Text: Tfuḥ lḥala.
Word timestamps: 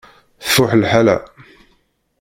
Tfuḥ 0.43 0.71
lḥala. 0.81 1.17